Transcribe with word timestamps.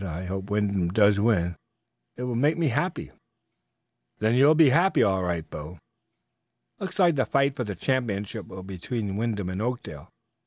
I 0.03 0.25
hope 0.25 0.49
Wyndham 0.49 0.87
does 0.89 1.19
win. 1.19 1.55
It 2.17 2.23
will 2.23 2.33
make 2.33 2.57
me 2.57 2.69
happy." 2.69 3.11
"Then 4.17 4.33
you'll 4.33 4.55
be 4.55 4.69
happy, 4.69 5.03
all 5.03 5.21
right, 5.21 5.47
Bo." 5.47 5.77
"Looks 6.79 6.97
like 6.97 7.13
the 7.13 7.25
fight 7.27 7.55
for 7.55 7.63
the 7.65 7.75
championship 7.75 8.47
will 8.47 8.63
be 8.63 8.77
between 8.77 9.15
Wyndham 9.15 9.49
and 9.49 9.61
Oakdale. 9.61 10.09